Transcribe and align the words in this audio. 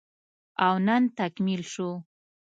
او 0.67 0.73
نن 0.87 1.03
تکميل 1.17 1.61
شو 1.71 1.89